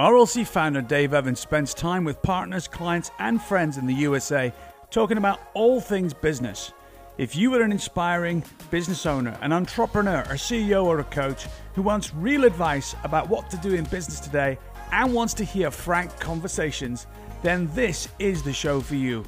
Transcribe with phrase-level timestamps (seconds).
[0.00, 4.50] RLC founder Dave Evans spends time with partners, clients, and friends in the USA
[4.90, 6.72] talking about all things business.
[7.18, 11.82] If you are an inspiring business owner, an entrepreneur, a CEO, or a coach who
[11.82, 14.56] wants real advice about what to do in business today
[14.90, 17.06] and wants to hear frank conversations,
[17.42, 19.22] then this is the show for you.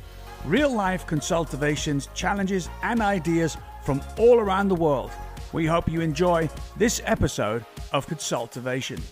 [0.47, 5.11] Real life consultations, challenges, and ideas from all around the world.
[5.53, 6.49] We hope you enjoy
[6.79, 9.03] this episode of Consultivation.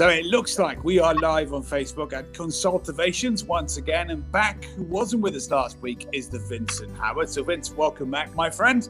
[0.00, 4.08] So it looks like we are live on Facebook at Consultivations once again.
[4.08, 7.28] And back, who wasn't with us last week, is the Vincent Howard.
[7.28, 8.88] So, Vince, welcome back, my friend.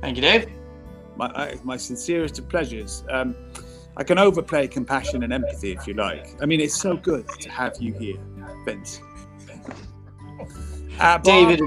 [0.00, 0.48] Thank you, Dave.
[1.16, 3.02] My, uh, my sincerest of pleasures.
[3.10, 3.34] Um,
[3.96, 6.40] I can overplay compassion and empathy if you like.
[6.40, 8.18] I mean, it's so good to have you here,
[8.64, 9.00] Vince.
[11.00, 11.62] Uh, David,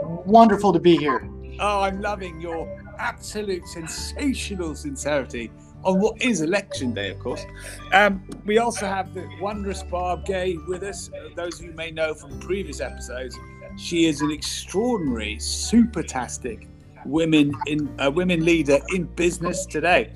[0.00, 1.30] wonderful to be here.
[1.60, 2.66] Oh, I'm loving your
[2.98, 5.52] absolute sensational sincerity
[5.86, 7.46] on what is election day, of course.
[7.92, 11.10] Um, we also have the wondrous Barb Gay with us.
[11.36, 13.38] Those of you may know from previous episodes,
[13.76, 16.66] she is an extraordinary, supertastic
[17.04, 20.12] women in a uh, women leader in business today.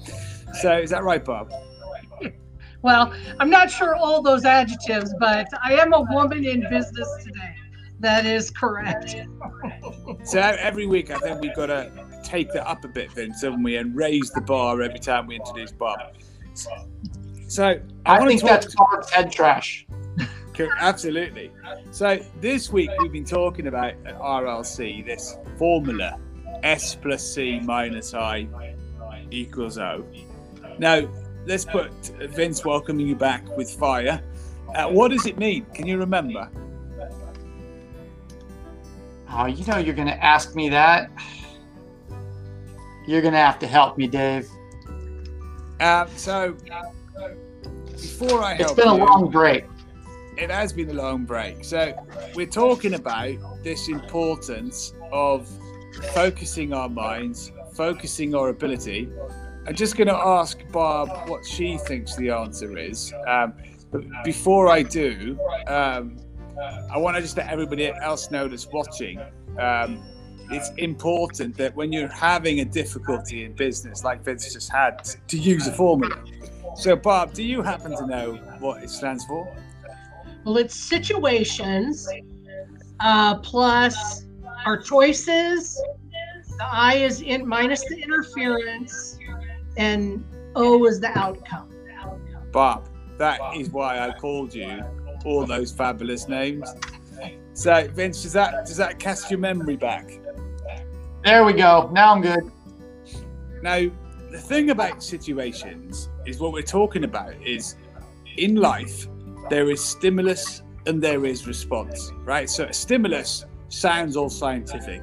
[0.60, 1.52] So is that right, Barb?
[2.82, 7.54] Well, I'm not sure all those adjectives, but I am a woman in business today.
[7.98, 9.16] That is correct.
[10.24, 13.62] so every week, I think we've got to take that up a bit, Vince, haven't
[13.62, 13.76] we?
[13.76, 15.98] And raise the bar every time we introduce Bob.
[17.48, 19.86] So I, I think that's Bob's head trash.
[20.78, 21.50] Absolutely.
[21.90, 26.20] So this week we've been talking about at RLC this formula
[26.62, 28.46] S plus C minus I
[29.30, 30.04] equals O.
[30.78, 31.08] Now
[31.46, 31.90] let's put
[32.34, 34.22] Vince welcoming you back with fire.
[34.74, 35.64] Uh, what does it mean?
[35.74, 36.50] Can you remember?
[39.32, 41.10] Oh, you know you're going to ask me that.
[43.06, 44.48] You're going to have to help me, Dave.
[45.80, 46.56] Um, so,
[47.90, 49.64] before I help It's been a long break.
[50.36, 51.64] It has been a long break.
[51.64, 51.94] So,
[52.34, 55.48] we're talking about this importance of
[56.12, 59.10] focusing our minds, focusing our ability.
[59.66, 63.12] I'm just going to ask Barb what she thinks the answer is.
[63.26, 63.54] Um,
[63.90, 66.16] but before I do, um,
[66.92, 69.20] I want to just let everybody else know that's watching.
[69.58, 70.02] Um,
[70.50, 75.38] it's important that when you're having a difficulty in business, like Vince just had, to
[75.38, 76.22] use a formula.
[76.76, 79.56] So, Bob, do you happen to know what it stands for?
[80.44, 82.08] Well, it's situations
[83.00, 84.26] uh, plus
[84.64, 85.80] our choices.
[86.58, 89.18] The I is in minus the interference,
[89.76, 90.24] and
[90.56, 91.68] O is the outcome.
[92.52, 92.88] Bob,
[93.18, 94.82] that is why I called you
[95.24, 96.68] all those fabulous names.
[97.52, 100.10] So, Vince, does that does that cast your memory back?
[101.22, 101.90] There we go.
[101.92, 102.50] Now I'm good.
[103.62, 103.90] Now,
[104.30, 107.76] the thing about situations is what we're talking about is
[108.38, 109.06] in life
[109.50, 112.48] there is stimulus and there is response, right?
[112.48, 115.02] So, a stimulus sounds all scientific.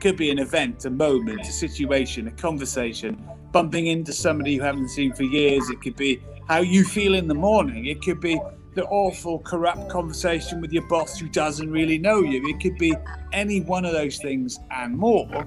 [0.00, 4.88] Could be an event, a moment, a situation, a conversation, bumping into somebody you haven't
[4.88, 5.70] seen for years.
[5.70, 7.86] It could be how you feel in the morning.
[7.86, 8.40] It could be
[8.74, 12.46] the awful, corrupt conversation with your boss who doesn't really know you.
[12.48, 12.94] It could be
[13.32, 15.46] any one of those things and more.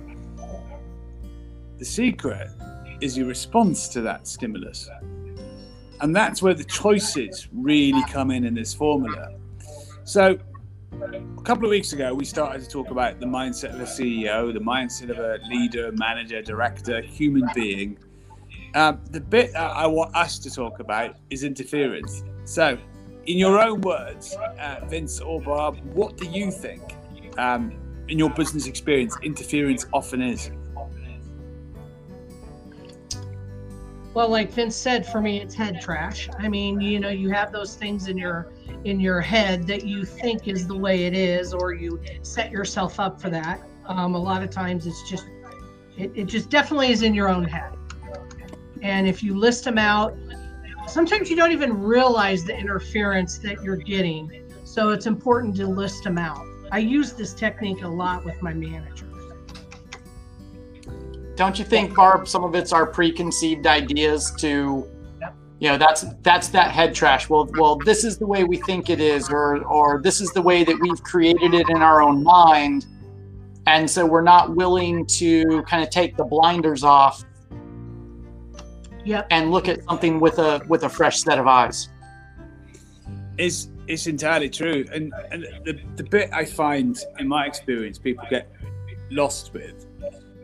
[1.80, 2.50] The secret
[3.02, 4.90] is your response to that stimulus.
[6.02, 9.34] And that's where the choices really come in in this formula.
[10.04, 10.38] So,
[11.02, 14.54] a couple of weeks ago, we started to talk about the mindset of a CEO,
[14.54, 17.98] the mindset of a leader, manager, director, human being.
[18.76, 22.24] Um, the bit I want us to talk about is interference.
[22.46, 22.78] So,
[23.26, 26.82] in your own words, uh, Vince or Bob, what do you think,
[27.38, 27.74] um,
[28.08, 30.52] in your business experience, interference often is?
[34.14, 36.30] Well, like Vince said, for me, it's head trash.
[36.40, 38.54] I mean, you know, you have those things in your
[38.86, 43.00] in your head that you think is the way it is, or you set yourself
[43.00, 43.60] up for that.
[43.88, 45.26] Um, a lot of times, it's just
[45.98, 47.74] it, it just definitely is in your own head.
[48.82, 50.16] And if you list them out,
[50.88, 54.44] sometimes you don't even realize the interference that you're getting.
[54.64, 56.46] So it's important to list them out.
[56.72, 59.02] I use this technique a lot with my managers.
[61.36, 64.90] Don't you think, Barb, some of it's our preconceived ideas to
[65.60, 68.90] you know that's that's that head trash well well this is the way we think
[68.90, 72.22] it is or or this is the way that we've created it in our own
[72.22, 72.86] mind
[73.66, 77.24] and so we're not willing to kind of take the blinders off
[79.06, 79.28] yep.
[79.30, 81.90] and look at something with a with a fresh set of eyes.
[83.38, 88.26] It's it's entirely true, and and the the bit I find in my experience people
[88.30, 88.52] get
[89.12, 89.86] lost with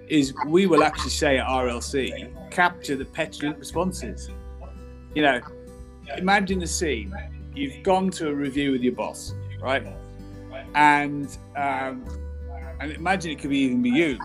[0.08, 4.30] is we will actually say at RLC, capture the petulant responses.
[5.16, 5.42] You know,
[6.18, 7.14] imagine the scene.
[7.56, 9.84] You've gone to a review with your boss, right?
[10.76, 12.06] And um,
[12.82, 14.20] and imagine it could be even be you,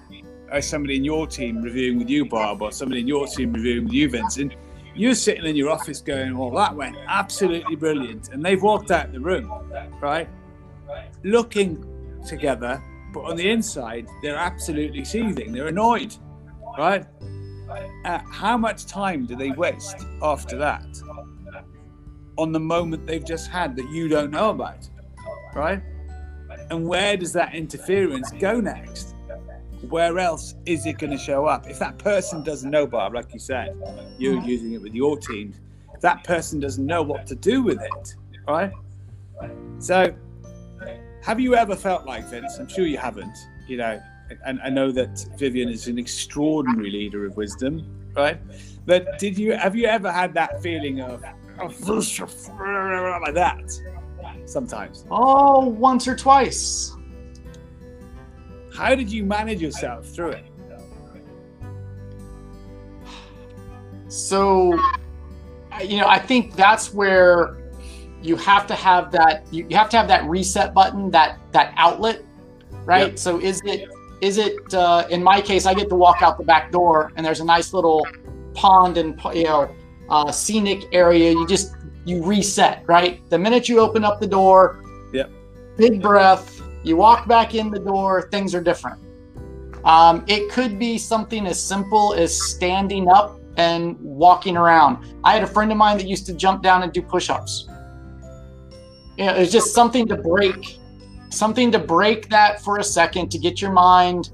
[0.53, 3.85] or somebody in your team reviewing with you, Bob, or somebody in your team reviewing
[3.85, 4.55] with you, Vincent.
[4.95, 9.13] You're sitting in your office going, "Well, that went absolutely brilliant," and they've walked out
[9.13, 9.53] the room,
[10.01, 10.29] right?
[11.23, 11.85] Looking
[12.27, 12.83] together,
[13.13, 15.53] but on the inside, they're absolutely seething.
[15.53, 16.15] They're annoyed,
[16.79, 17.05] right?
[18.05, 20.87] Uh, how much time do they waste after that
[22.39, 24.89] on the moment they've just had that you don't know about,
[25.55, 25.83] right?
[26.71, 29.16] And where does that interference go next?
[29.83, 31.69] Where else is it going to show up?
[31.69, 33.77] If that person doesn't know, Bob, like you said,
[34.19, 34.47] you're mm.
[34.47, 35.61] using it with your teams.
[36.01, 38.15] That person doesn't know what to do with it,
[38.49, 38.73] right?
[39.79, 40.15] So,
[41.23, 42.59] have you ever felt like Vince?
[42.59, 43.37] I'm sure you haven't.
[43.69, 44.01] You know,
[44.45, 48.39] and I know that Vivian is an extraordinary leader of wisdom, right?
[48.87, 51.25] But did you have you ever had that feeling of,
[51.61, 51.89] oh, of
[53.23, 53.81] like that?
[54.47, 55.05] Sometimes.
[55.11, 56.96] Oh, once or twice.
[58.77, 60.45] How did you manage yourself through it?
[64.09, 64.79] So,
[65.83, 67.59] you know, I think that's where
[68.23, 72.23] you have to have that you, have to have that reset button, that that outlet,
[72.85, 73.09] right?
[73.09, 73.19] Yep.
[73.19, 73.89] So is it
[74.21, 77.27] is it uh, in my case i get to walk out the back door and
[77.27, 78.07] there's a nice little
[78.55, 79.71] pond and you know
[80.09, 81.75] uh, scenic area you just
[82.05, 84.83] you reset right the minute you open up the door
[85.13, 85.31] yep
[85.77, 86.56] big breath
[86.87, 89.01] you walk back in the door things are different.
[89.85, 95.05] Um, it could be something as simple as standing up and walking around.
[95.25, 97.69] I had a friend of mine that used to jump down and do push-ups.
[99.17, 100.79] You know, it's just something to break
[101.31, 104.31] something to break that for a second to get your mind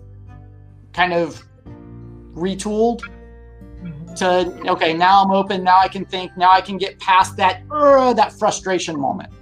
[0.93, 1.43] kind of
[2.35, 3.01] retooled
[3.83, 4.15] mm-hmm.
[4.15, 7.63] to okay now i'm open now i can think now i can get past that
[7.71, 9.33] uh, that frustration moment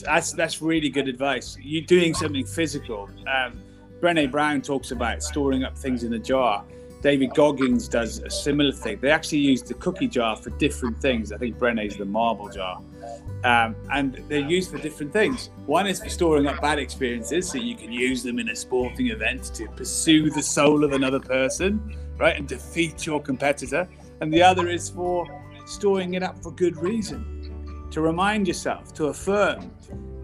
[0.00, 1.56] that's, that's that's really good advice.
[1.60, 3.10] You're doing something physical.
[3.26, 3.60] Um,
[4.00, 6.64] Brené Brown talks about storing up things in a jar.
[7.02, 9.00] David Goggins does a similar thing.
[9.00, 11.32] They actually use the cookie jar for different things.
[11.32, 12.80] I think Brené's the marble jar.
[13.44, 15.50] Um, and they're used for different things.
[15.66, 19.08] One is for storing up bad experiences, so you can use them in a sporting
[19.08, 23.88] event to pursue the soul of another person, right, and defeat your competitor.
[24.20, 25.26] And the other is for
[25.66, 27.41] storing it up for good reason,
[27.92, 29.70] to remind yourself, to affirm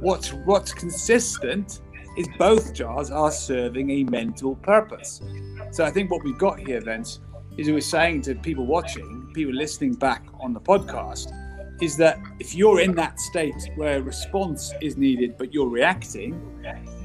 [0.00, 1.80] what's what's consistent
[2.16, 5.22] is both jars are serving a mental purpose.
[5.70, 7.20] So I think what we've got here, Vince,
[7.56, 11.32] is we're saying to people watching, people listening back on the podcast
[11.80, 16.32] is that if you're in that state where response is needed but you're reacting,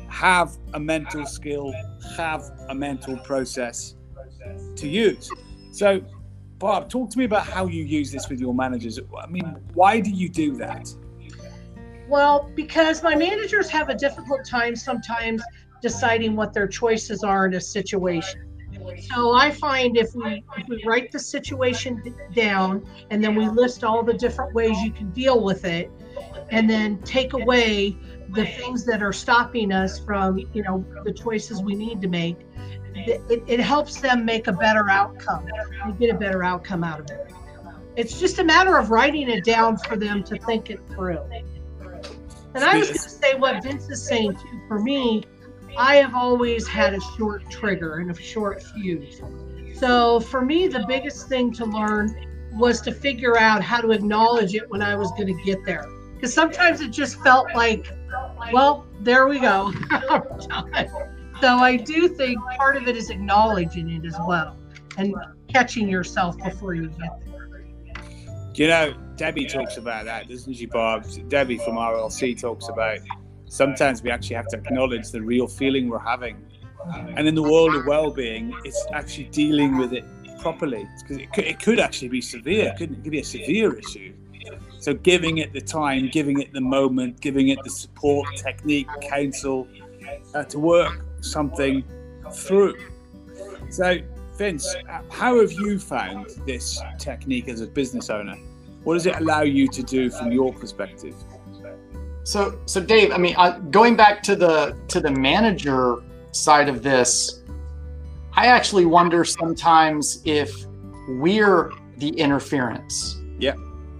[0.09, 1.73] have a mental skill,
[2.17, 3.95] have a mental process
[4.75, 5.29] to use.
[5.71, 6.01] So,
[6.59, 8.99] Bob, talk to me about how you use this with your managers.
[9.17, 10.93] I mean, why do you do that?
[12.07, 15.41] Well, because my managers have a difficult time sometimes
[15.81, 18.49] deciding what their choices are in a situation.
[19.11, 22.01] So I find if we if we write the situation
[22.33, 25.91] down and then we list all the different ways you can deal with it,
[26.49, 27.95] and then take away
[28.29, 32.37] the things that are stopping us from you know the choices we need to make,
[32.95, 35.45] it, it helps them make a better outcome.
[35.85, 37.31] They get a better outcome out of it.
[37.95, 41.21] It's just a matter of writing it down for them to think it through.
[42.55, 44.61] And I was going to say what Vince is saying too.
[44.67, 45.23] For me,
[45.77, 49.21] I have always had a short trigger and a short fuse.
[49.75, 52.15] So for me, the biggest thing to learn
[52.53, 55.87] was to figure out how to acknowledge it when I was going to get there.
[56.15, 57.91] Because sometimes it just felt like,
[58.51, 59.73] well, there we go.
[61.43, 64.55] so I do think part of it is acknowledging it as well
[64.97, 65.13] and
[65.49, 67.65] catching yourself before you get there.
[68.53, 71.05] You know, Debbie talks about that, doesn't she, Bob?
[71.27, 72.99] Debbie from RLC talks about
[73.45, 76.37] sometimes we actually have to acknowledge the real feeling we're having.
[77.17, 80.05] And in the world of well-being, it's actually dealing with it
[80.39, 82.99] properly because it could, it could actually be severe, couldn't it?
[82.99, 83.03] it?
[83.03, 84.13] Could be a severe issue.
[84.79, 89.67] So giving it the time, giving it the moment, giving it the support, technique, counsel
[90.33, 91.83] uh, to work something
[92.31, 92.75] through.
[93.69, 93.97] So
[94.37, 94.75] Vince,
[95.09, 98.35] how have you found this technique as a business owner?
[98.83, 101.15] What does it allow you to do from your perspective?
[102.23, 105.97] So, so Dave, I mean, uh, going back to the to the manager
[106.31, 107.43] side of this,
[108.33, 110.65] I actually wonder sometimes if
[111.07, 113.21] we're the interference.
[113.39, 113.55] Yeah.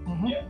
[0.06, 0.48] Mm-hmm.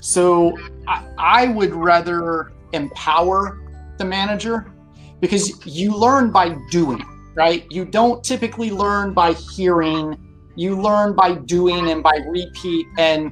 [0.00, 3.60] So I, I would rather empower
[3.98, 4.72] the manager
[5.20, 7.04] because you learn by doing.
[7.34, 7.66] right?
[7.70, 10.16] You don't typically learn by hearing,
[10.56, 12.86] you learn by doing and by repeat.
[12.98, 13.30] And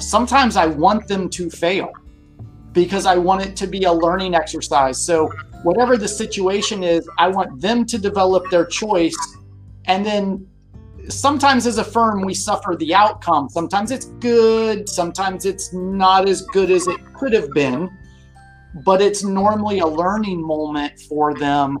[0.00, 1.92] sometimes I want them to fail
[2.72, 4.98] because I want it to be a learning exercise.
[5.04, 5.30] So,
[5.62, 9.16] whatever the situation is, I want them to develop their choice.
[9.84, 10.46] And then
[11.08, 13.48] sometimes as a firm, we suffer the outcome.
[13.48, 17.90] Sometimes it's good, sometimes it's not as good as it could have been.
[18.84, 21.78] But it's normally a learning moment for them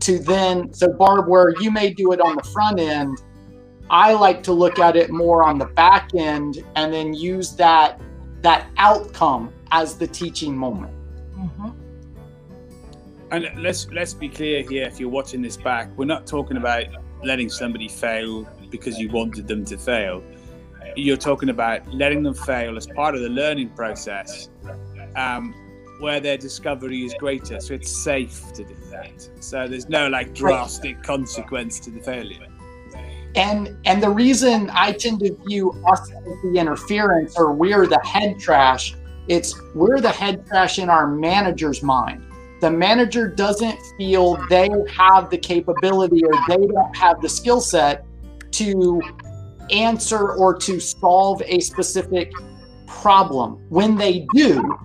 [0.00, 0.72] to then.
[0.72, 3.18] So, Barb, where you may do it on the front end,
[3.90, 8.00] I like to look at it more on the back end and then use that
[8.42, 10.92] that outcome as the teaching moment.
[11.36, 11.70] Mm-hmm.
[13.30, 14.84] And let's let's be clear here.
[14.84, 16.86] If you're watching this back, we're not talking about
[17.24, 20.22] letting somebody fail because you wanted them to fail.
[20.96, 24.50] You're talking about letting them fail as part of the learning process,
[25.16, 25.54] um,
[26.02, 27.60] where their discovery is greater.
[27.60, 29.30] So it's safe to do that.
[29.38, 32.48] So there's no like drastic consequence to the failure.
[33.36, 38.00] And and the reason I tend to view us as the interference or we're the
[38.00, 38.96] head trash,
[39.28, 42.20] it's we're the head trash in our manager's mind.
[42.60, 48.04] The manager doesn't feel they have the capability or they don't have the skill set
[48.52, 49.00] to
[49.70, 52.32] answer or to solve a specific
[52.86, 53.64] problem.
[53.68, 54.78] When they do,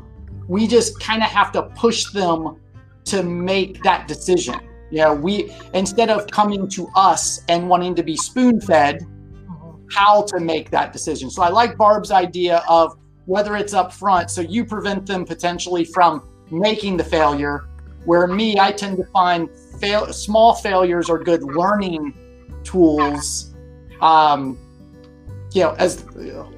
[0.48, 2.60] we just kind of have to push them
[3.06, 4.60] to make that decision.
[4.90, 9.06] Yeah, we instead of coming to us and wanting to be spoon fed,
[9.92, 11.30] how to make that decision.
[11.30, 15.84] So I like Barb's idea of whether it's up front, so you prevent them potentially
[15.84, 17.68] from making the failure.
[18.06, 19.50] Where me, I tend to find
[19.82, 22.14] fail, small failures are good learning
[22.64, 23.54] tools.
[24.00, 24.58] Um,
[25.52, 26.06] you know, as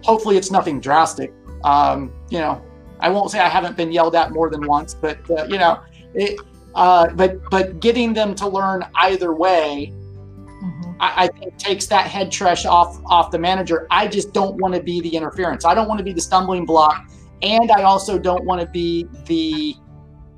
[0.03, 1.33] hopefully it's nothing drastic.
[1.63, 2.63] Um, you know,
[2.99, 5.81] I won't say I haven't been yelled at more than once, but uh, you know,
[6.13, 6.39] it,
[6.75, 10.91] uh, but but getting them to learn either way, mm-hmm.
[10.99, 13.87] I, I, think takes that head trash off off the manager.
[13.89, 15.65] I just don't want to be the interference.
[15.65, 17.09] I don't want to be the stumbling block,
[17.41, 19.75] and I also don't want to be the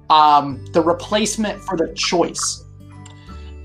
[0.09, 2.65] um, the replacement for the choice.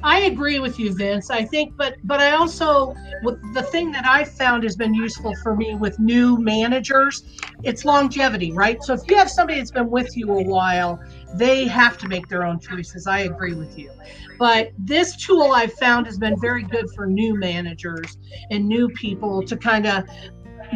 [0.06, 1.30] I agree with you, Vince.
[1.30, 2.94] I think, but but I also
[3.24, 7.24] the thing that I've found has been useful for me with new managers,
[7.64, 8.80] it's longevity, right?
[8.84, 11.00] So if you have somebody that's been with you a while,
[11.34, 13.08] they have to make their own choices.
[13.08, 13.90] I agree with you.
[14.38, 18.16] But this tool I've found has been very good for new managers
[18.52, 20.04] and new people to kind of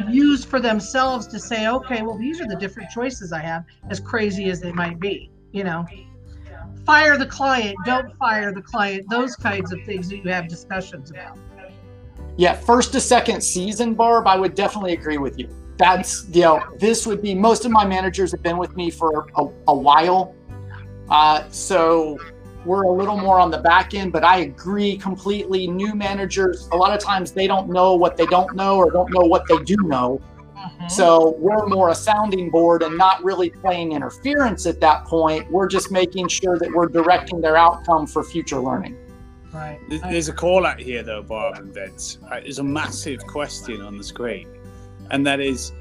[0.08, 4.00] use for themselves to say, okay, well, these are the different choices I have, as
[4.00, 5.87] crazy as they might be, you know
[6.84, 11.10] fire the client, don't fire the client, those kinds of things that you have discussions
[11.10, 11.38] about.
[12.37, 15.49] Yeah, first to second season, Barb, I would definitely agree with you.
[15.76, 19.26] That's, you know, this would be most of my managers have been with me for
[19.37, 20.34] a, a while.
[21.08, 22.18] Uh, so
[22.64, 25.66] we're a little more on the back end, but I agree completely.
[25.66, 29.10] New managers, a lot of times they don't know what they don't know or don't
[29.10, 30.20] know what they do know.
[30.61, 30.88] Mm-hmm.
[30.88, 35.50] So we're more a sounding board and not really playing interference at that point.
[35.50, 38.97] We're just making sure that we're directing their outcome for future learning.
[39.52, 39.81] Right.
[39.88, 42.19] There's a call out here, though, Barb and Vince.
[42.31, 44.49] There's a massive question on the screen,
[45.11, 45.73] and that is: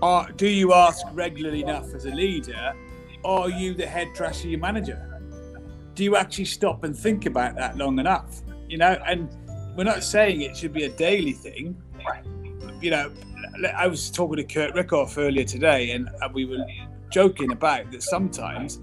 [0.00, 2.74] are, Do you ask regularly enough as a leader?
[3.24, 5.04] Are you the head trash of your manager?
[5.94, 8.42] Do you actually stop and think about that long enough?
[8.68, 9.28] You know, and
[9.76, 11.76] we're not saying it should be a daily thing.
[12.80, 13.12] You know,
[13.76, 16.64] I was talking to Kurt Rickoff earlier today, and we were
[17.10, 18.80] joking about that sometimes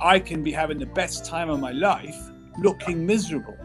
[0.00, 2.16] I can be having the best time of my life
[2.58, 3.56] looking miserable,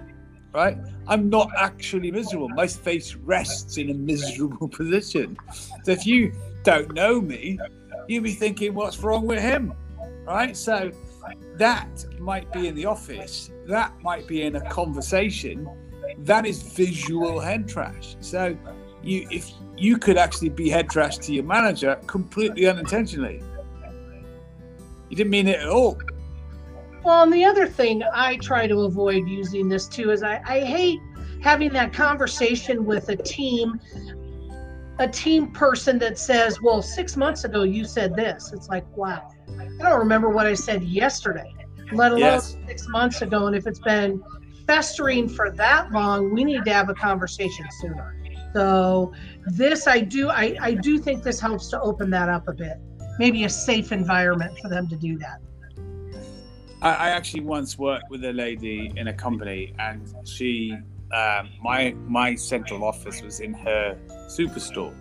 [0.53, 0.77] right?
[1.07, 2.49] I'm not actually miserable.
[2.49, 5.37] My face rests in a miserable position.
[5.83, 7.57] So if you don't know me,
[8.07, 9.73] you'll be thinking, what's wrong with him,
[10.25, 10.55] right?
[10.55, 10.91] So
[11.55, 15.69] that might be in the office, that might be in a conversation.
[16.17, 18.17] That is visual head trash.
[18.19, 18.57] So
[19.03, 23.41] you if you could actually be head trash to your manager completely unintentionally.
[25.09, 25.99] You didn't mean it at all.
[27.03, 30.59] Well, and the other thing I try to avoid using this too is I, I
[30.59, 30.99] hate
[31.41, 33.79] having that conversation with a team,
[34.99, 38.53] a team person that says, Well, six months ago you said this.
[38.53, 41.51] It's like, wow, I don't remember what I said yesterday,
[41.91, 42.55] let alone yes.
[42.67, 43.47] six months ago.
[43.47, 44.23] And if it's been
[44.67, 48.20] festering for that long, we need to have a conversation sooner.
[48.53, 49.13] So
[49.45, 52.77] this I do I, I do think this helps to open that up a bit.
[53.19, 55.39] Maybe a safe environment for them to do that.
[56.81, 60.75] I, I actually once worked with a lady in a company and she
[61.13, 64.95] um, my my central office was in her superstore.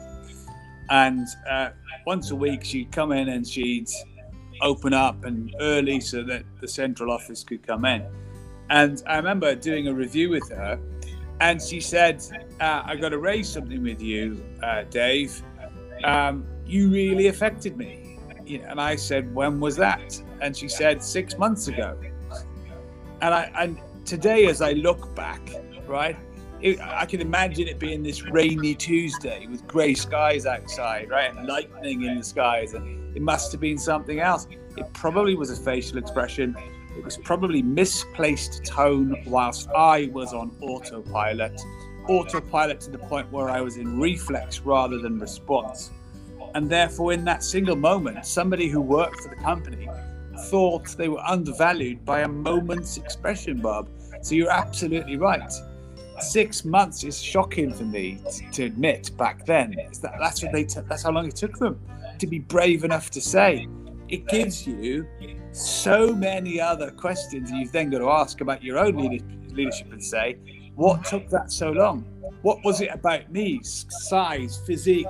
[0.90, 1.70] And uh,
[2.06, 3.88] once a week she'd come in and she'd
[4.60, 8.04] open up and early so that the central office could come in.
[8.70, 10.78] And I remember doing a review with her,
[11.40, 12.22] and she said,
[12.60, 15.42] uh, "I got to raise something with you, uh, Dave.
[16.04, 21.36] Um, you really affected me." And I said, "When was that?" And she said, six
[21.38, 21.98] months ago."
[23.22, 25.40] And I and today, as I look back,
[25.86, 26.16] right,
[26.60, 31.46] it, I can imagine it being this rainy Tuesday with grey skies outside, right, and
[31.46, 34.46] lightning in the skies, and it must have been something else.
[34.80, 36.56] It probably was a facial expression
[36.96, 41.60] it was probably misplaced tone whilst I was on autopilot,
[42.08, 45.92] autopilot to the point where I was in reflex rather than response.
[46.54, 49.88] And therefore, in that single moment, somebody who worked for the company
[50.48, 53.88] thought they were undervalued by a moment's expression, Bob.
[54.22, 55.52] So you're absolutely right.
[56.18, 58.20] Six months is shocking for me
[58.52, 59.76] to admit back then.
[60.02, 60.64] That, that's what they.
[60.64, 61.80] T- that's how long it took them
[62.18, 63.68] to be brave enough to say.
[64.10, 65.06] It gives you
[65.52, 68.96] so many other questions you've then got to ask about your own
[69.52, 70.36] leadership and say,
[70.74, 72.00] what took that so long?
[72.42, 73.60] What was it about me?
[73.62, 75.06] Size, physique,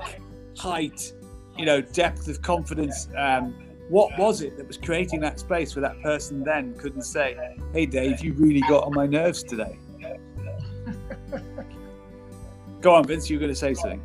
[0.57, 1.15] height,
[1.57, 3.09] you know, depth of confidence.
[3.17, 3.55] Um,
[3.89, 7.37] what was it that was creating that space where that person then couldn't say,
[7.73, 9.79] "Hey, Dave, you really got on my nerves today."
[12.81, 13.31] Go on, Vince.
[13.31, 14.03] You were going to say something.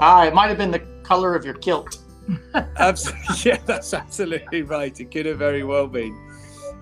[0.00, 1.97] Ah, it might have been the color of your kilt.
[2.76, 4.98] absolutely, yeah, that's absolutely right.
[4.98, 6.16] It could have very well been.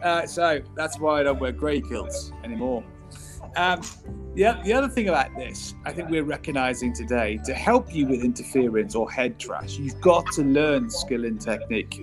[0.03, 2.85] Uh, so that's why I don't wear grey kilts anymore.
[3.57, 3.81] Um,
[4.35, 8.23] yeah, the other thing about this, I think we're recognizing today to help you with
[8.23, 12.03] interference or head trash, you've got to learn skill and technique.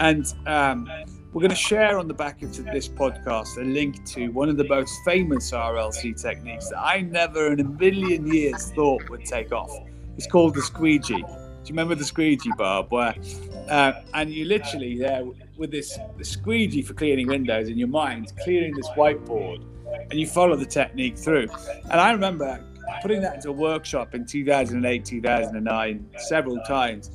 [0.00, 0.88] And um,
[1.32, 4.56] we're going to share on the back of this podcast a link to one of
[4.56, 9.52] the most famous RLC techniques that I never in a million years thought would take
[9.52, 9.70] off.
[10.16, 11.24] It's called the squeegee.
[11.64, 12.90] Do you remember the squeegee, Bob?
[12.90, 13.14] Where
[13.68, 15.24] uh, and you literally there
[15.56, 19.64] with this the squeegee for cleaning windows in your mind, clearing this whiteboard,
[20.10, 21.48] and you follow the technique through.
[21.84, 22.64] And I remember
[23.00, 27.10] putting that into a workshop in 2008, 2009, several times.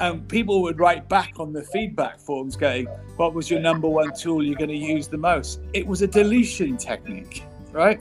[0.00, 4.14] And people would write back on the feedback forms going, What was your number one
[4.14, 5.60] tool you're going to use the most?
[5.72, 8.00] It was a deletion technique, right?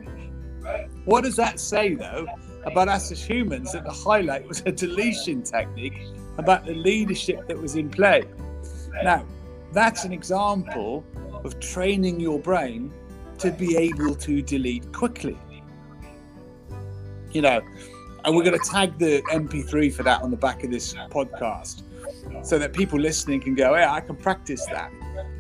[1.06, 2.28] What does that say, though,
[2.66, 6.00] about us as humans that the highlight was a deletion technique
[6.38, 8.24] about the leadership that was in play.
[9.04, 9.26] Now,
[9.72, 11.06] that's an example
[11.44, 12.92] of training your brain
[13.40, 15.38] to be able to delete quickly.
[17.32, 17.62] You know,
[18.24, 21.84] and we're going to tag the MP3 for that on the back of this podcast
[22.44, 24.92] so that people listening can go, yeah, I can practice that.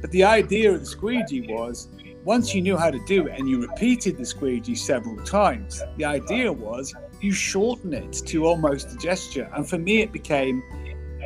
[0.01, 1.87] But the idea of the squeegee was
[2.23, 6.05] once you knew how to do it and you repeated the squeegee several times, the
[6.05, 9.49] idea was you shorten it to almost a gesture.
[9.55, 10.63] And for me, it became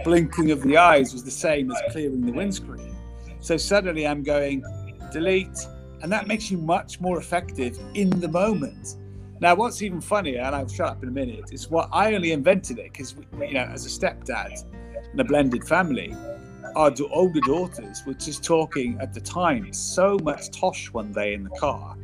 [0.03, 2.95] blinking of the eyes was the same as clearing the windscreen.
[3.39, 4.63] So suddenly I'm going
[5.11, 5.67] delete,
[6.01, 8.95] and that makes you much more effective in the moment.
[9.41, 12.33] Now, what's even funnier, and I'll shut up in a minute, is what I only
[12.33, 14.65] invented it because, you know, as a stepdad
[15.13, 16.15] in a blended family,
[16.75, 21.43] our older daughters were just talking at the time so much tosh one day in
[21.43, 21.95] the car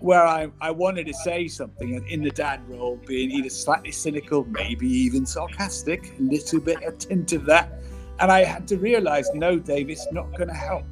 [0.00, 4.44] where I, I wanted to say something in the dad role, being either slightly cynical,
[4.44, 7.80] maybe even sarcastic, a little bit a tint of that.
[8.18, 10.86] And I had to realize, no, Dave, it's not going to help.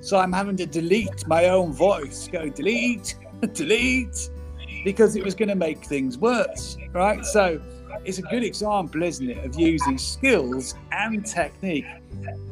[0.00, 3.16] So I'm having to delete my own voice, go delete,
[3.52, 4.30] delete,
[4.84, 7.24] because it was going to make things worse, right?
[7.24, 7.60] So
[8.04, 11.86] it's a good example, isn't it, of using skills and technique.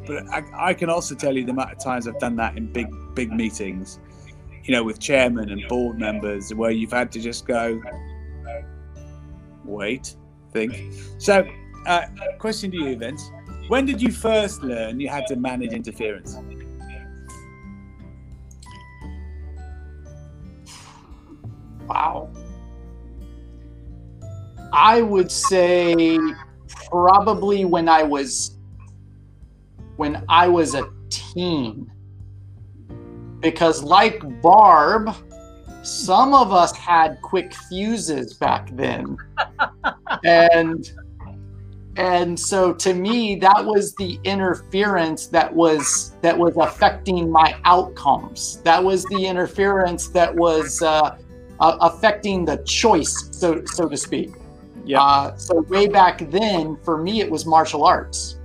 [0.05, 2.71] But I, I can also tell you the amount of times I've done that in
[2.71, 3.99] big, big meetings
[4.67, 7.81] you know, with chairman and board members, where you've had to just go,
[9.63, 10.15] wait,
[10.51, 10.93] think.
[11.17, 11.47] So,
[11.85, 12.01] uh,
[12.37, 13.31] question to you, Vince:
[13.69, 16.37] When did you first learn you had to manage interference?
[21.87, 22.29] Wow.
[24.73, 26.19] I would say
[26.89, 28.57] probably when I was
[29.95, 31.89] when I was a teen
[33.39, 35.13] because like Barb,
[35.83, 39.17] some of us had quick fuses back then.
[40.23, 40.91] and
[41.95, 48.61] and so to me that was the interference that was that was affecting my outcomes.
[48.63, 51.17] That was the interference that was uh,
[51.59, 54.31] uh, affecting the choice so so to speak.
[54.85, 58.37] Yeah uh, so way back then for me it was martial arts.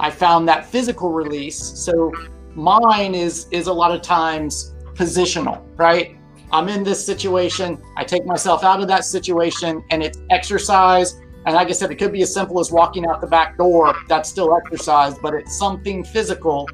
[0.00, 1.58] I found that physical release.
[1.58, 2.12] So
[2.54, 6.16] Mine is is a lot of times positional, right?
[6.52, 11.14] I'm in this situation, I take myself out of that situation, and it's exercise.
[11.46, 13.94] And like I said, it could be as simple as walking out the back door.
[14.06, 16.68] That's still exercise, but it's something physical.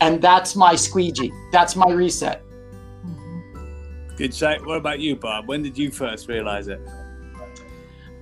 [0.00, 1.32] and that's my squeegee.
[1.52, 2.42] That's my reset.
[3.06, 4.16] Mm-hmm.
[4.16, 4.64] Good shot.
[4.66, 5.48] What about you, Bob?
[5.48, 6.80] When did you first realize it?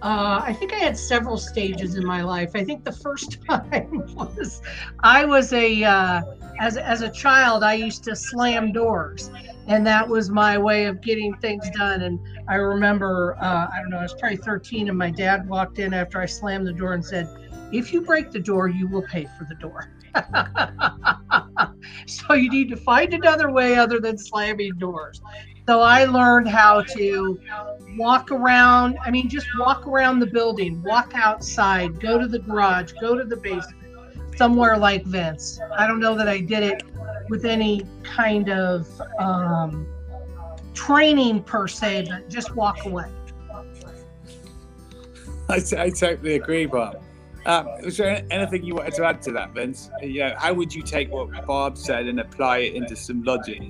[0.03, 2.51] Uh, I think I had several stages in my life.
[2.57, 4.61] I think the first time was
[5.05, 6.23] I was a uh,
[6.61, 7.63] as as a child.
[7.63, 9.31] I used to slam doors,
[9.69, 12.03] and that was my way of getting things done.
[12.03, 15.79] And I remember uh, I don't know I was probably 13, and my dad walked
[15.79, 17.29] in after I slammed the door and said,
[17.71, 19.89] "If you break the door, you will pay for the door."
[22.09, 25.21] so you need to find another way other than slamming doors.
[25.69, 27.39] So I learned how to
[27.97, 28.99] walk around.
[29.05, 33.25] I mean, just walk around the building, walk outside, go to the garage, go to
[33.25, 33.77] the basement,
[34.37, 35.61] somewhere like Vince.
[35.77, 36.83] I don't know that I did it
[37.29, 39.87] with any kind of um,
[40.75, 43.11] training per se, but just walk away.
[45.49, 47.03] I, I totally agree, Bob.
[47.45, 49.91] Um, was there anything you wanted to add to that, Vince?
[50.01, 53.63] You know, how would you take what Bob said and apply it into some logic?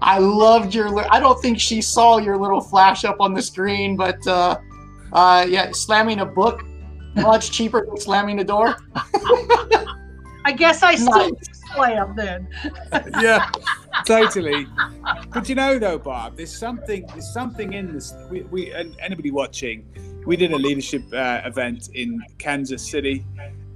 [0.00, 1.12] I loved your.
[1.12, 4.58] I don't think she saw your little flash up on the screen, but uh,
[5.12, 6.62] uh, yeah, slamming a book
[7.14, 8.76] much cheaper than slamming a door.
[10.44, 11.48] I guess I still nice.
[11.74, 12.48] slam then.
[13.20, 13.50] yeah,
[14.04, 14.66] totally.
[15.32, 17.06] But you know, though, Bob, there's something.
[17.08, 18.14] There's something in this.
[18.30, 19.84] We, we and anybody watching,
[20.26, 23.24] we did a leadership uh, event in Kansas City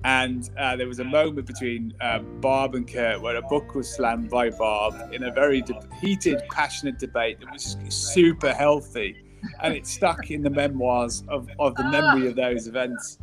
[0.05, 3.89] and uh, there was a moment between uh, Bob and Kurt where a book was
[3.89, 9.17] slammed by Bob in a very de- heated, passionate debate that was super healthy,
[9.63, 13.19] and it stuck in the memoirs of, of the memory of those events.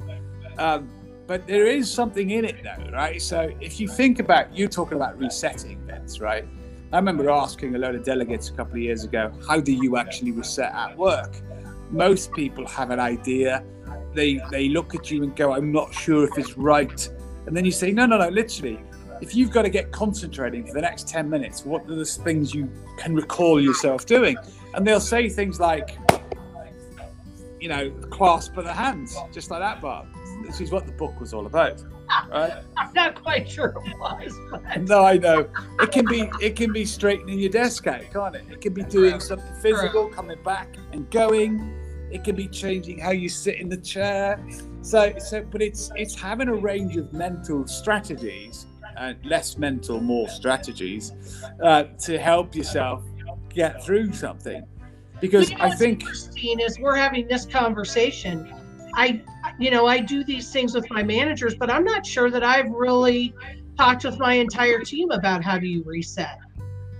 [0.60, 0.88] Um,
[1.26, 3.22] but there is something in it, though, right?
[3.22, 6.46] So if you think about you're talking about resetting events, right?
[6.94, 9.98] I remember asking a load of delegates a couple of years ago, how do you
[9.98, 11.42] actually reset at work?
[11.90, 13.64] Most people have an idea
[14.14, 17.10] they they look at you and go, "I'm not sure if it's right,"
[17.46, 18.80] and then you say, "No, no, no." Literally,
[19.22, 22.54] if you've got to get concentrating for the next ten minutes, what are the things
[22.54, 24.38] you can recall yourself doing?
[24.74, 25.98] And they'll say things like,
[27.60, 30.08] you know, clasp of the hands, just like that, Bob.
[30.46, 31.84] This is what the book was all about.
[32.30, 32.54] Right?
[32.78, 34.34] I'm not quite sure it was.
[34.52, 34.82] But...
[34.84, 35.50] No, I know.
[35.80, 38.46] It can be it can be straightening your desk out, can't it?
[38.50, 41.74] It can be doing something physical, coming back and going
[42.12, 44.40] it can be changing how you sit in the chair.
[44.82, 48.66] So, so, but it's it's having a range of mental strategies,
[48.98, 51.14] uh, less mental, more strategies,
[51.62, 53.04] uh, to help yourself
[53.50, 54.66] get through something.
[55.20, 58.54] Because you know, I think interesting is we're having this conversation.
[58.94, 59.22] I,
[59.60, 62.70] you know, I do these things with my managers, but I'm not sure that I've
[62.70, 63.34] really
[63.78, 66.40] talked with my entire team about how do you reset.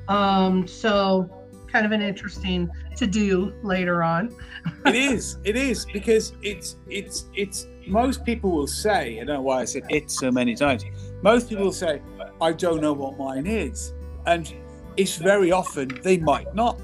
[0.08, 1.30] Um, so
[1.68, 4.36] kind of an interesting to do later on.
[4.86, 5.38] it is.
[5.44, 9.66] It is because it's it's it's most people will say, I don't know why I
[9.66, 10.84] said it so many times.
[11.22, 12.02] Most people will say,
[12.42, 13.94] I don't know what mine is.
[14.26, 14.54] And
[14.98, 16.82] it's very often they might not.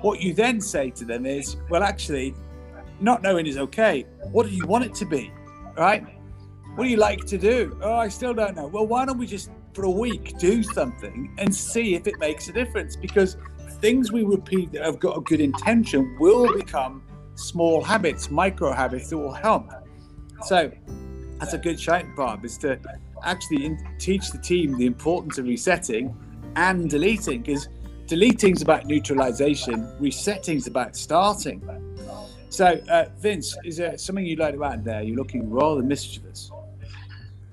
[0.00, 2.34] What you then say to them is, well, actually,
[3.00, 4.06] not knowing is okay.
[4.32, 5.32] What do you want it to be?
[5.76, 6.04] Right?
[6.74, 7.78] What do you like to do?
[7.82, 8.66] Oh, I still don't know.
[8.66, 12.48] Well, why don't we just for a week do something and see if it makes
[12.48, 12.96] a difference?
[12.96, 13.36] Because
[13.84, 17.02] things we repeat that have got a good intention will become
[17.34, 19.70] small habits, micro habits that will help.
[20.46, 20.72] So
[21.38, 22.80] that's a good shout, Bob, is to
[23.22, 26.16] actually in, teach the team the importance of resetting
[26.56, 27.68] and deleting because
[28.06, 31.62] deleting is about neutralization, resetting is about starting.
[32.48, 35.02] So, uh, Vince, is there something you'd like to add there?
[35.02, 36.50] You're looking rather mischievous.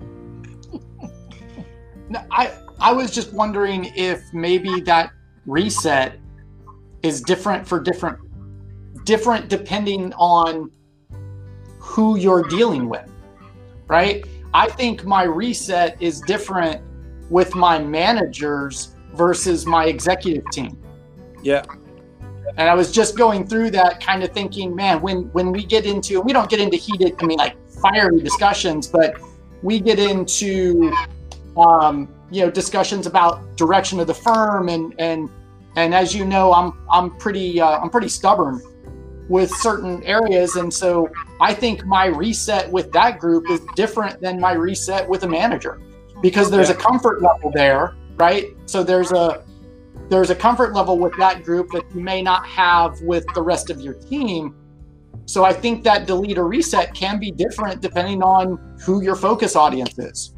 [2.08, 5.10] no, I I was just wondering if maybe that
[5.44, 6.18] reset
[7.02, 8.18] is different for different
[9.04, 10.70] different depending on
[11.78, 13.08] who you're dealing with
[13.92, 14.24] right?
[14.54, 16.82] I think my reset is different
[17.28, 20.82] with my managers versus my executive team.
[21.42, 21.62] Yeah.
[22.56, 25.86] And i was just going through that kind of thinking man when when we get
[25.86, 29.16] into we don't get into heated i mean like fiery discussions but
[29.62, 30.92] we get into
[31.56, 35.30] um, you know discussions about direction of the firm and and
[35.76, 38.60] and as you know, I'm I'm pretty uh, I'm pretty stubborn
[39.28, 44.40] with certain areas, and so I think my reset with that group is different than
[44.40, 45.80] my reset with a manager
[46.20, 48.48] because there's a comfort level there, right?
[48.66, 49.44] So there's a
[50.08, 53.70] there's a comfort level with that group that you may not have with the rest
[53.70, 54.54] of your team.
[55.24, 59.56] So I think that delete or reset can be different depending on who your focus
[59.56, 60.34] audience is.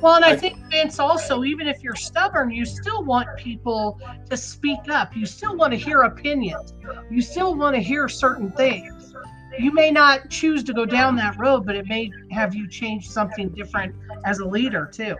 [0.00, 3.98] Well, and I, I think Vince also, even if you're stubborn, you still want people
[4.28, 5.16] to speak up.
[5.16, 6.74] You still want to hear opinions.
[7.10, 9.14] You still want to hear certain things.
[9.58, 13.08] You may not choose to go down that road, but it may have you change
[13.08, 15.16] something different as a leader too.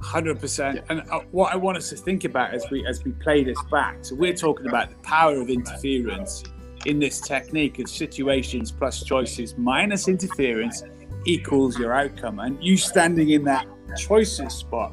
[0.00, 0.84] Hundred percent.
[0.88, 3.58] And uh, what I want us to think about as we as we play this
[3.70, 6.42] back, so we're talking about the power of interference
[6.86, 10.82] in this technique of situations plus choices minus interference
[11.24, 14.92] equals your outcome, and you standing in that choices spot.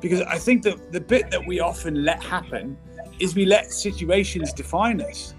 [0.00, 2.76] Because I think that the bit that we often let happen
[3.18, 5.34] is we let situations define us.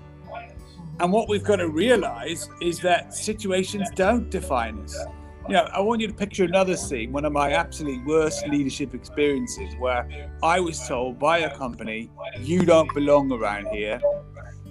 [0.99, 4.97] And what we've got to realize is that situations don't define us
[5.49, 8.93] you know, I want you to picture another scene, one of my absolute worst leadership
[8.93, 10.07] experiences, where
[10.43, 13.99] I was told by a company, you don't belong around here.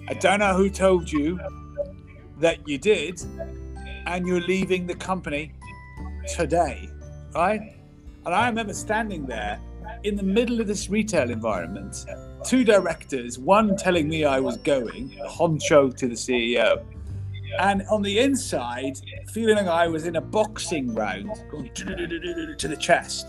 [0.07, 1.37] I don't know who told you
[2.37, 3.19] that you did,
[4.09, 5.53] and you're leaving the company
[6.35, 6.89] today,
[7.35, 7.61] right?
[8.25, 9.59] And I remember standing there
[10.03, 12.05] in the middle of this retail environment,
[12.43, 16.83] two directors, one telling me I was going, honcho to the CEO,
[17.59, 18.99] and on the inside,
[19.31, 21.29] feeling like I was in a boxing round,
[21.75, 23.27] to the chest,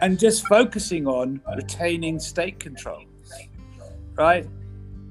[0.00, 3.04] and just focusing on retaining state control,
[4.14, 4.46] right?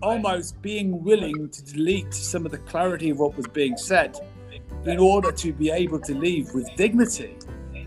[0.01, 4.19] Almost being willing to delete some of the clarity of what was being said
[4.85, 7.37] in order to be able to leave with dignity.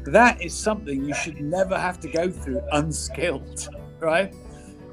[0.05, 3.69] That is something you should never have to go through unskilled,
[4.01, 4.35] right?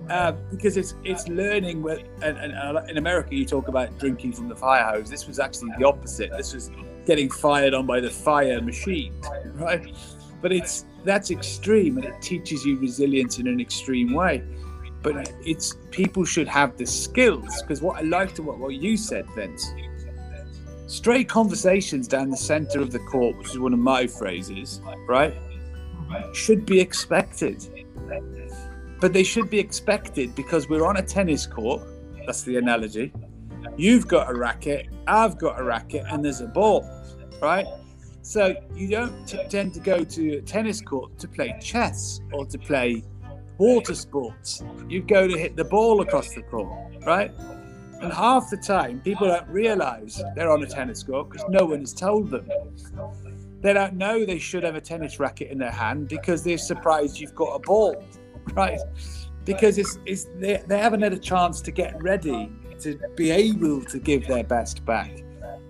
[0.09, 1.85] uh, because it's it's learning.
[2.21, 5.09] And, and, and, in America, you talk about drinking from the fire hose.
[5.09, 6.31] This was actually the opposite.
[6.31, 6.71] This was
[7.05, 9.13] getting fired on by the fire machine,
[9.53, 9.95] right?
[10.41, 14.43] But it's that's extreme, and it teaches you resilience in an extreme way.
[15.01, 19.25] But it's people should have the skills because what I liked about what you said,
[19.35, 19.71] Vince.
[20.87, 25.33] Straight conversations down the center of the court, which is one of my phrases, right?
[26.33, 27.67] Should be expected
[28.99, 31.81] but they should be expected because we're on a tennis court.
[32.25, 33.13] That's the analogy.
[33.77, 36.89] You've got a racket, I've got a racket, and there's a ball,
[37.41, 37.67] right?
[38.21, 42.45] So you don't t- tend to go to a tennis court to play chess or
[42.45, 43.03] to play
[43.57, 44.63] water sports.
[44.89, 47.31] You go to hit the ball across the court, right?
[48.05, 51.79] And half the time, people don't realize they're on a tennis court because no one
[51.79, 52.47] has told them.
[53.61, 57.19] They don't know they should have a tennis racket in their hand because they're surprised
[57.19, 58.03] you've got a ball
[58.53, 58.79] right?
[59.43, 63.81] Because it's, it's they, they haven't had a chance to get ready to be able
[63.85, 65.23] to give their best back.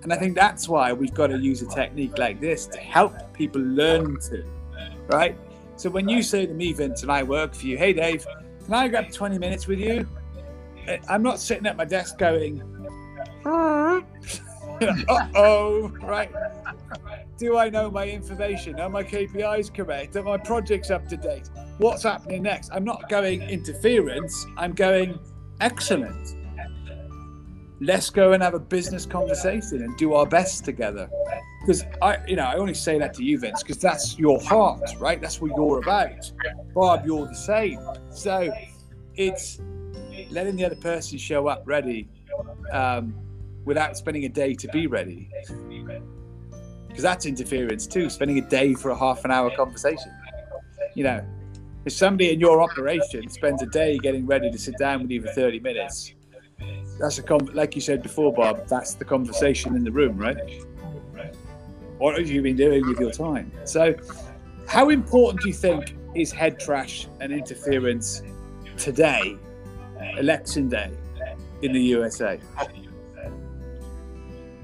[0.03, 3.13] And I think that's why we've got to use a technique like this to help
[3.33, 4.45] people learn to,
[5.07, 5.37] right?
[5.77, 8.27] So when you say to me, Vince, and I work for you, hey, Dave,
[8.65, 10.05] can I grab 20 minutes with you?
[11.09, 12.61] I'm not sitting at my desk going,
[13.45, 14.01] uh
[15.35, 16.31] oh, right?
[17.37, 18.79] Do I know my information?
[18.79, 20.15] Are my KPIs correct?
[20.15, 21.49] Are my projects up to date?
[21.77, 22.71] what's happening next.
[22.71, 25.19] I'm not going interference, I'm going
[25.61, 26.35] excellent.
[27.81, 31.09] Let's go and have a business conversation and do our best together.
[31.61, 34.91] Because I, you know, I only say that to you, Vince, because that's your heart,
[34.97, 35.19] right?
[35.19, 36.31] That's what you're about.
[36.73, 37.79] Bob, you're the same.
[38.11, 38.49] So
[39.15, 39.59] it's
[40.35, 42.07] letting the other person show up ready
[42.71, 43.15] um,
[43.63, 45.29] without spending a day to be ready.
[46.87, 50.11] Because that's interference too, spending a day for a half an hour conversation.
[50.93, 51.25] You know,
[51.85, 55.21] if somebody in your operation spends a day getting ready to sit down with you
[55.21, 56.13] for 30 minutes,
[56.99, 58.67] that's a com- like you said before, Bob.
[58.67, 60.37] That's the conversation in the room, right?
[61.97, 63.51] What have you been doing with your time?
[63.63, 63.95] So,
[64.67, 68.21] how important do you think is head trash and interference
[68.77, 69.37] today,
[70.17, 70.91] election day,
[71.61, 72.39] in the USA?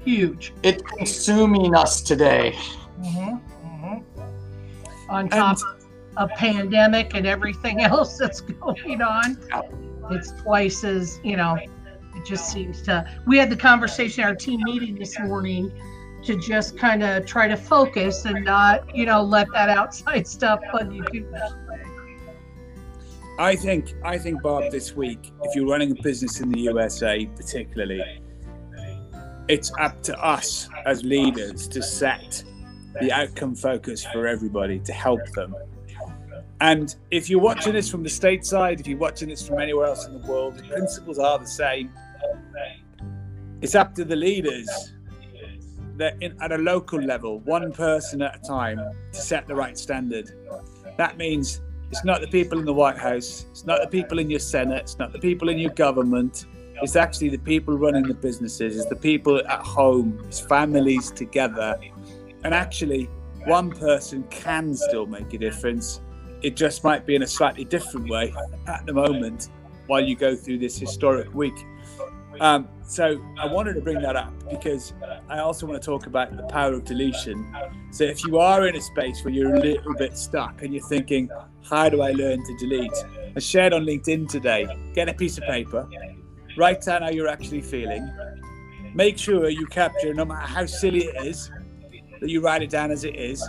[0.04, 0.52] Huge.
[0.62, 2.54] It's consuming us today.
[3.00, 3.36] Mm-hmm.
[3.66, 5.10] Mm-hmm.
[5.10, 5.82] On top and,
[6.16, 9.38] of a pandemic and everything else that's going on.
[10.10, 13.08] It's twice as, you know, it just seems to.
[13.26, 15.72] We had the conversation, at our team meeting this morning,
[16.24, 20.60] to just kind of try to focus and not, you know, let that outside stuff
[20.72, 21.52] bug you too much.
[23.38, 27.26] I think, I think, Bob, this week, if you're running a business in the USA,
[27.26, 28.02] particularly,
[29.48, 32.44] it's up to us as leaders to set
[33.00, 35.54] the outcome focus for everybody to help them
[36.62, 40.06] and if you're watching this from the stateside, if you're watching this from anywhere else
[40.06, 41.90] in the world, the principles are the same.
[43.60, 44.92] It's up to the leaders
[45.96, 48.78] that in, at a local level, one person at a time,
[49.12, 50.30] to set the right standard.
[50.98, 51.60] That means
[51.92, 54.80] it's not the people in the White House, it's not the people in your Senate,
[54.80, 56.46] it's not the people in your government.
[56.82, 61.78] It's actually the people running the businesses, it's the people at home, it's families together.
[62.42, 63.04] And actually,
[63.44, 66.00] one person can still make a difference
[66.42, 68.34] it just might be in a slightly different way
[68.66, 69.48] at the moment
[69.86, 71.54] while you go through this historic week.
[72.42, 74.94] Um, so I wanted to bring that up because
[75.28, 77.46] I also want to talk about the power of deletion.
[77.92, 80.84] So if you are in a space where you're a little bit stuck and you're
[80.88, 81.30] thinking,
[81.70, 82.90] how do I learn to delete?
[83.36, 85.88] I shared on LinkedIn today, get a piece of paper,
[86.56, 88.10] write down how you're actually feeling,
[88.92, 91.48] make sure you capture, no matter how silly it is,
[92.20, 93.48] that you write it down as it is.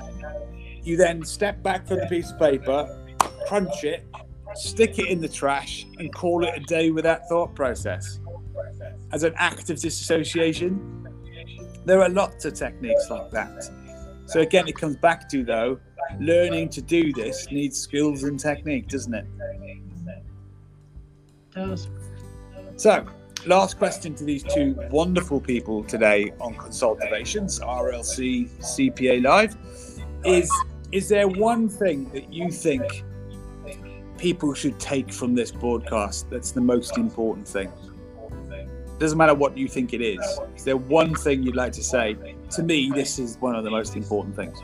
[0.84, 3.15] You then step back from the piece of paper,
[3.47, 4.06] crunch it,
[4.53, 8.19] stick it in the trash, and call it a day with that thought process
[9.13, 11.08] as an act of disassociation.
[11.86, 13.69] There are lots of techniques like that.
[14.26, 15.80] So again, it comes back to though,
[16.19, 19.26] learning to do this needs skills and technique, doesn't it?
[21.54, 21.88] Does.
[22.78, 23.06] So,
[23.45, 29.56] last question to these two wonderful people today on Consultivations, RLC CPA Live,
[30.26, 30.52] is
[30.91, 33.04] is there one thing that you think
[34.17, 37.71] people should take from this broadcast that's the most important thing?
[38.99, 40.39] Doesn't matter what you think it is.
[40.56, 42.15] Is there one thing you'd like to say?
[42.51, 44.60] To me, this is one of the most important things.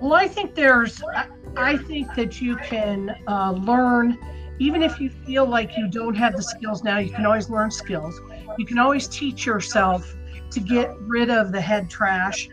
[0.00, 4.18] Well, I think there's, I, I think that you can uh, learn,
[4.58, 7.70] even if you feel like you don't have the skills now, you can always learn
[7.70, 8.20] skills.
[8.58, 10.14] You can always teach yourself
[10.50, 12.48] to get rid of the head trash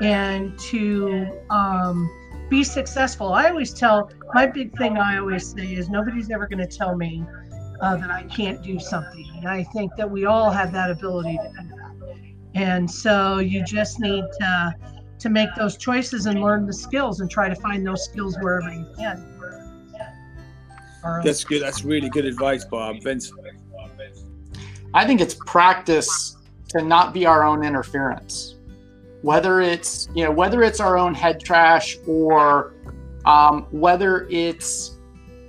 [0.00, 2.10] and to um,
[2.48, 3.32] be successful.
[3.32, 6.96] I always tell, my big thing I always say is nobody's ever going to tell
[6.96, 7.24] me
[7.80, 9.28] uh, that I can't do something.
[9.36, 12.16] And I think that we all have that ability to do that.
[12.54, 14.74] And so you just need to
[15.18, 18.72] to make those choices and learn the skills and try to find those skills wherever
[18.72, 19.38] you can.
[21.24, 21.62] That's good.
[21.62, 23.02] That's really good advice, Bob.
[23.02, 23.32] Vince.
[24.94, 26.36] I think it's practice
[26.68, 28.56] to not be our own interference.
[29.22, 32.74] Whether it's you know whether it's our own head trash or
[33.24, 34.97] um, whether it's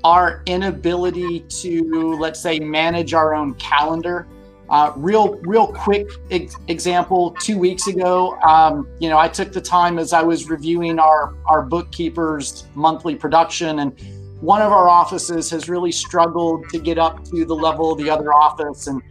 [0.04, 4.28] our inability to, let's say, manage our own calendar.
[4.70, 7.36] Uh, real, real quick ex- example.
[7.40, 11.34] Two weeks ago, um, you know, I took the time as I was reviewing our
[11.48, 14.00] our bookkeeper's monthly production, and
[14.42, 18.12] one of our offices has really struggled to get up to the level of the
[18.12, 19.02] other office, and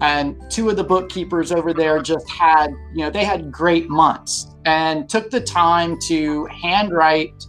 [0.00, 4.48] and two of the bookkeepers over there just had, you know, they had great months,
[4.64, 7.46] and took the time to handwrite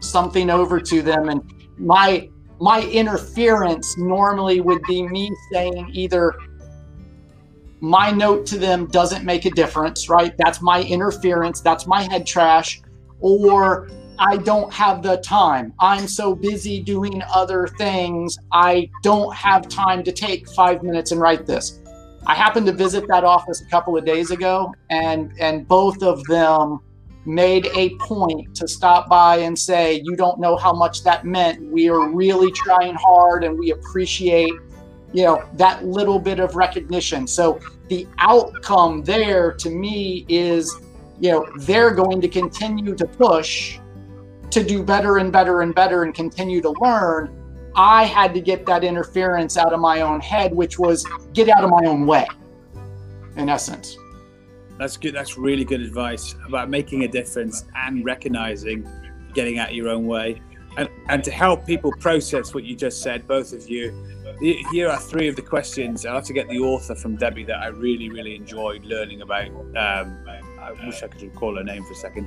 [0.00, 1.42] something over to them, and
[1.78, 2.28] my
[2.60, 6.34] my interference normally would be me saying either
[7.80, 10.34] my note to them doesn't make a difference, right?
[10.38, 12.80] That's my interference, that's my head trash,
[13.20, 15.74] or I don't have the time.
[15.80, 21.20] I'm so busy doing other things, I don't have time to take five minutes and
[21.20, 21.80] write this.
[22.26, 26.24] I happened to visit that office a couple of days ago, and and both of
[26.24, 26.80] them
[27.26, 31.70] made a point to stop by and say, You don't know how much that meant.
[31.70, 34.52] We are really trying hard and we appreciate,
[35.12, 37.26] you know, that little bit of recognition.
[37.26, 40.74] So the outcome there to me is,
[41.20, 43.78] you know, they're going to continue to push
[44.50, 47.40] to do better and better and better and continue to learn.
[47.76, 51.64] I had to get that interference out of my own head, which was get out
[51.64, 52.26] of my own way,
[53.36, 53.96] in essence.
[54.78, 55.14] That's good.
[55.14, 58.88] That's really good advice about making a difference and recognizing
[59.32, 60.40] getting out your own way.
[60.76, 63.92] And, and to help people process what you just said, both of you,
[64.72, 66.04] here are three of the questions.
[66.04, 69.50] I'll have to get the author from Debbie that I really, really enjoyed learning about.
[69.50, 70.26] Um,
[70.58, 72.26] I wish I could recall her name for a second,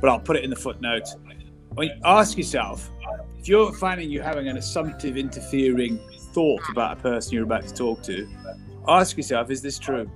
[0.00, 1.16] but I'll put it in the footnotes.
[1.74, 2.90] When you ask yourself,
[3.38, 5.98] if you're finding you're having an assumptive, interfering
[6.32, 8.28] thought about a person you're about to talk to,
[8.86, 10.10] ask yourself, is this true?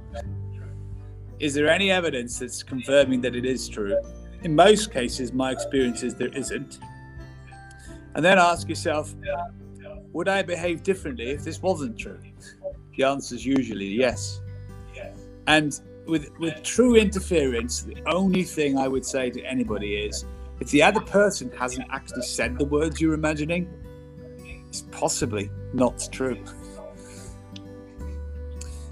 [1.42, 4.00] Is there any evidence that's confirming that it is true?
[4.44, 6.78] In most cases, my experience is there isn't.
[8.14, 9.12] And then ask yourself,
[10.12, 12.20] would I behave differently if this wasn't true?
[12.96, 14.40] The answer is usually yes.
[15.48, 20.24] And with with true interference, the only thing I would say to anybody is
[20.60, 23.68] if the other person hasn't actually said the words you're imagining,
[24.68, 26.38] it's possibly not true.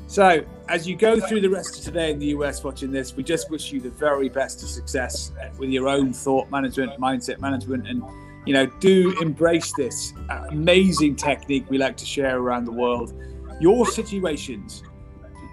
[0.09, 3.25] So, as you go through the rest of today in the US watching this, we
[3.25, 7.41] just wish you the very best of success uh, with your own thought management, mindset
[7.41, 8.03] management, and
[8.47, 13.13] you know, do embrace this uh, amazing technique we like to share around the world.
[13.61, 14.85] Your situations,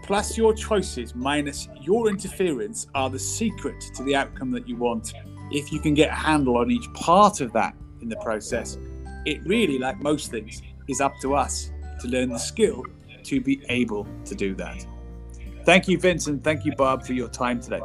[0.03, 5.13] plus your choices, minus your interference, are the secret to the outcome that you want.
[5.51, 8.77] If you can get a handle on each part of that in the process,
[9.25, 11.71] it really, like most things, is up to us
[12.01, 12.83] to learn the skill
[13.23, 14.85] to be able to do that.
[15.67, 16.45] Thank you, Vincent.
[16.45, 17.81] Thank you, Bob, for your time today.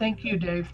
[0.00, 0.68] Thank you, Dave.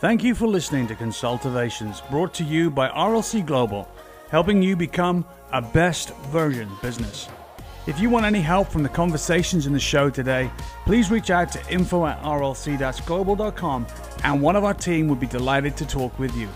[0.00, 3.86] Thank you for listening to Consultivations brought to you by RLC Global,
[4.30, 7.28] helping you become a best version business.
[7.86, 10.50] If you want any help from the conversations in the show today,
[10.86, 13.86] please reach out to info at rlc-global.com
[14.24, 16.48] and one of our team would be delighted to talk with you.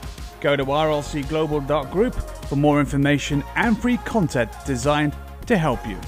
[0.42, 5.16] Go to rlcglobal.group for more information and free content designed
[5.46, 5.98] to help you.